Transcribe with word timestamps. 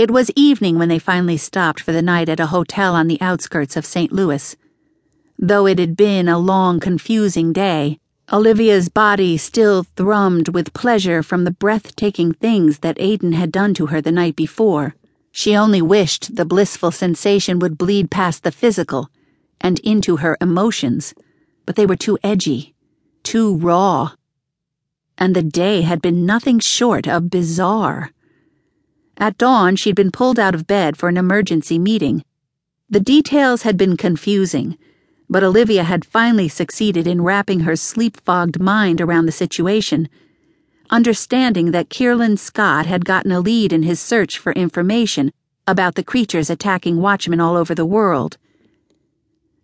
It 0.00 0.10
was 0.10 0.30
evening 0.34 0.78
when 0.78 0.88
they 0.88 0.98
finally 0.98 1.36
stopped 1.36 1.80
for 1.80 1.92
the 1.92 2.00
night 2.00 2.30
at 2.30 2.40
a 2.40 2.46
hotel 2.46 2.94
on 2.94 3.06
the 3.06 3.20
outskirts 3.20 3.76
of 3.76 3.84
St. 3.84 4.10
Louis. 4.10 4.56
Though 5.38 5.66
it 5.66 5.78
had 5.78 5.94
been 5.94 6.26
a 6.26 6.38
long, 6.38 6.80
confusing 6.80 7.52
day, 7.52 7.98
Olivia's 8.32 8.88
body 8.88 9.36
still 9.36 9.84
thrummed 9.84 10.48
with 10.54 10.72
pleasure 10.72 11.22
from 11.22 11.44
the 11.44 11.50
breathtaking 11.50 12.32
things 12.32 12.78
that 12.78 12.96
Aiden 12.96 13.34
had 13.34 13.52
done 13.52 13.74
to 13.74 13.88
her 13.88 14.00
the 14.00 14.10
night 14.10 14.36
before. 14.36 14.94
She 15.32 15.54
only 15.54 15.82
wished 15.82 16.34
the 16.34 16.46
blissful 16.46 16.92
sensation 16.92 17.58
would 17.58 17.76
bleed 17.76 18.10
past 18.10 18.42
the 18.42 18.52
physical 18.52 19.10
and 19.60 19.80
into 19.80 20.16
her 20.16 20.38
emotions, 20.40 21.12
but 21.66 21.76
they 21.76 21.84
were 21.84 21.94
too 21.94 22.18
edgy, 22.24 22.74
too 23.22 23.54
raw. 23.58 24.12
And 25.18 25.36
the 25.36 25.42
day 25.42 25.82
had 25.82 26.00
been 26.00 26.24
nothing 26.24 26.58
short 26.58 27.06
of 27.06 27.28
bizarre. 27.28 28.12
At 29.20 29.38
dawn, 29.38 29.76
she'd 29.76 29.94
been 29.94 30.10
pulled 30.10 30.40
out 30.40 30.56
of 30.56 30.66
bed 30.66 30.96
for 30.96 31.08
an 31.08 31.16
emergency 31.16 31.78
meeting. 31.78 32.24
The 32.88 32.98
details 32.98 33.62
had 33.62 33.76
been 33.76 33.96
confusing 33.96 34.76
but 35.30 35.44
Olivia 35.44 35.84
had 35.84 36.04
finally 36.04 36.48
succeeded 36.48 37.06
in 37.06 37.22
wrapping 37.22 37.60
her 37.60 37.76
sleep 37.76 38.20
fogged 38.24 38.60
mind 38.60 39.00
around 39.00 39.26
the 39.26 39.32
situation, 39.32 40.08
understanding 40.90 41.70
that 41.70 41.88
Kierland 41.88 42.40
Scott 42.40 42.86
had 42.86 43.04
gotten 43.04 43.30
a 43.30 43.38
lead 43.38 43.72
in 43.72 43.84
his 43.84 44.00
search 44.00 44.36
for 44.36 44.52
information 44.54 45.30
about 45.68 45.94
the 45.94 46.02
creatures 46.02 46.50
attacking 46.50 47.00
watchmen 47.00 47.40
all 47.40 47.56
over 47.56 47.76
the 47.76 47.86
world. 47.86 48.38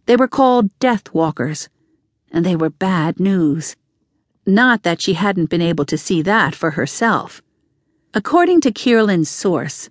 They 0.07 0.15
were 0.15 0.29
called 0.29 0.71
Death 0.79 1.13
Walkers, 1.13 1.69
and 2.31 2.47
they 2.47 2.55
were 2.55 2.71
bad 2.71 3.19
news. 3.19 3.75
Not 4.47 4.85
that 4.85 5.03
she 5.03 5.15
hadn't 5.15 5.51
been 5.51 5.61
able 5.61 5.85
to 5.87 5.99
see 5.99 6.23
that 6.23 6.55
for 6.55 6.73
herself. 6.73 7.43
According 8.17 8.63
to 8.63 8.73
Kierland's 8.73 9.29
source, 9.29 9.91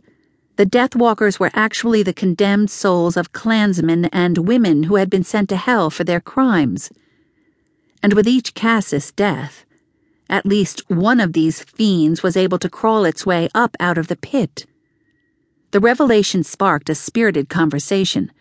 the 0.56 0.66
Deathwalkers 0.66 1.40
were 1.40 1.52
actually 1.54 2.02
the 2.02 2.12
condemned 2.12 2.72
souls 2.72 3.18
of 3.18 3.34
clansmen 3.34 4.06
and 4.06 4.48
women 4.48 4.86
who 4.86 4.95
had 4.95 5.12
been 5.12 5.23
sent 5.23 5.48
to 5.50 5.56
hell 5.56 5.92
for 5.92 6.04
their 6.04 6.20
crimes. 6.20 6.90
And 8.02 8.14
with 8.14 8.28
each 8.28 8.56
Casus 8.56 9.12
death, 9.12 9.64
at 10.28 10.44
least 10.44 10.90
one 10.90 11.20
of 11.20 11.34
these 11.34 11.62
fiends 11.62 12.23
was 12.23 12.36
able 12.36 12.58
to 12.58 12.67
crawl 12.67 13.06
its 13.06 13.28
way 13.28 13.48
up 13.54 13.78
out 13.80 14.00
of 14.00 14.08
the 14.08 14.16
pit. 14.16 14.66
The 15.70 15.80
revelation 15.80 16.44
sparked 16.44 16.89
a 16.89 16.95
spirited 16.95 17.48
conversation, 17.48 18.32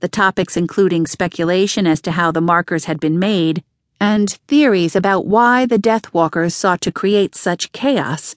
the 0.00 0.08
topics 0.08 0.54
including 0.54 1.06
speculation 1.06 1.86
as 1.86 2.02
to 2.02 2.10
how 2.10 2.30
the 2.30 2.42
markers 2.42 2.84
had 2.84 3.00
been 3.00 3.18
made, 3.18 3.64
and 3.98 4.28
theories 4.48 4.94
about 4.94 5.24
why 5.24 5.64
the 5.64 5.78
Deathwalkers 5.78 6.52
sought 6.52 6.82
to 6.82 6.92
create 6.92 7.34
such 7.34 7.72
chaos 7.72 8.36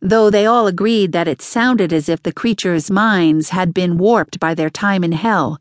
though 0.00 0.30
they 0.30 0.46
all 0.46 0.66
agreed 0.66 1.12
that 1.12 1.28
it 1.28 1.42
sounded 1.42 1.92
as 1.92 2.08
if 2.08 2.22
the 2.22 2.32
creatures' 2.32 2.90
minds 2.90 3.50
had 3.50 3.74
been 3.74 3.98
warped 3.98 4.40
by 4.40 4.54
their 4.54 4.70
time 4.70 5.04
in 5.04 5.12
hell. 5.12 5.60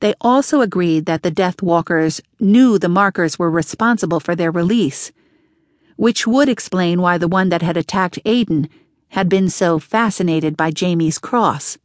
They 0.00 0.14
also 0.20 0.60
agreed 0.60 1.06
that 1.06 1.22
the 1.22 1.30
Death 1.30 1.62
Walkers 1.62 2.20
knew 2.38 2.78
the 2.78 2.88
markers 2.88 3.38
were 3.38 3.50
responsible 3.50 4.20
for 4.20 4.34
their 4.34 4.50
release, 4.50 5.12
which 5.96 6.26
would 6.26 6.48
explain 6.48 7.02
why 7.02 7.18
the 7.18 7.28
one 7.28 7.50
that 7.50 7.62
had 7.62 7.76
attacked 7.76 8.18
Aiden 8.24 8.68
had 9.08 9.28
been 9.28 9.48
so 9.48 9.78
fascinated 9.78 10.56
by 10.56 10.70
Jamie's 10.70 11.18
cross. 11.18 11.76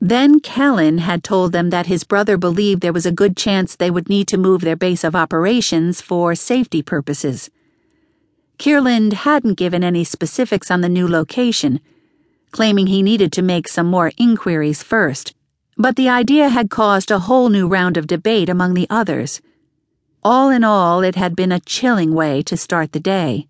Then 0.00 0.40
Kellen 0.40 0.98
had 0.98 1.24
told 1.24 1.52
them 1.52 1.70
that 1.70 1.86
his 1.86 2.04
brother 2.04 2.36
believed 2.36 2.82
there 2.82 2.92
was 2.92 3.06
a 3.06 3.12
good 3.12 3.36
chance 3.36 3.74
they 3.74 3.90
would 3.90 4.08
need 4.08 4.28
to 4.28 4.36
move 4.38 4.60
their 4.60 4.76
base 4.76 5.04
of 5.04 5.16
operations 5.16 6.00
for 6.00 6.34
safety 6.34 6.82
purposes. 6.82 7.50
Kierland 8.58 9.12
hadn't 9.12 9.54
given 9.54 9.84
any 9.84 10.02
specifics 10.02 10.70
on 10.70 10.80
the 10.80 10.88
new 10.88 11.06
location, 11.06 11.80
claiming 12.52 12.86
he 12.86 13.02
needed 13.02 13.32
to 13.32 13.42
make 13.42 13.68
some 13.68 13.86
more 13.86 14.12
inquiries 14.16 14.82
first, 14.82 15.34
but 15.76 15.96
the 15.96 16.08
idea 16.08 16.48
had 16.48 16.70
caused 16.70 17.10
a 17.10 17.18
whole 17.18 17.50
new 17.50 17.68
round 17.68 17.96
of 17.96 18.06
debate 18.06 18.48
among 18.48 18.72
the 18.72 18.86
others. 18.88 19.42
All 20.24 20.48
in 20.48 20.64
all, 20.64 21.02
it 21.02 21.16
had 21.16 21.36
been 21.36 21.52
a 21.52 21.60
chilling 21.60 22.14
way 22.14 22.42
to 22.44 22.56
start 22.56 22.92
the 22.92 23.00
day. 23.00 23.46